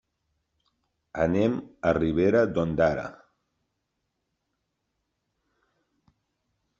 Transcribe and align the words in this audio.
Anem 1.25 1.57
a 1.89 1.91
Ribera 1.97 2.41
d'Ondara. 2.55 3.03